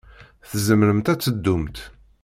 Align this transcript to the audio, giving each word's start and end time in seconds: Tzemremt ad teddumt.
Tzemremt 0.49 1.11
ad 1.13 1.19
teddumt. 1.19 1.77